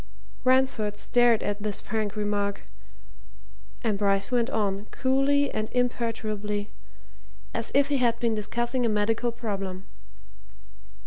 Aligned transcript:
Ransford 0.43 0.97
stared 0.97 1.43
at 1.43 1.61
this 1.61 1.79
frank 1.79 2.15
remark, 2.15 2.63
and 3.83 3.99
Bryce 3.99 4.31
went 4.31 4.49
on, 4.49 4.85
coolly 4.87 5.51
and 5.51 5.69
imperturbably, 5.73 6.71
as 7.53 7.71
if 7.75 7.89
he 7.89 7.97
had 7.97 8.17
been 8.17 8.33
discussing 8.33 8.83
a 8.83 8.89
medical 8.89 9.31
problem. 9.31 9.85